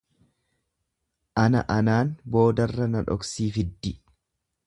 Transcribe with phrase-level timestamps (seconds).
[1.41, 3.93] Ana anaan boodarra na dhoksii fiddi.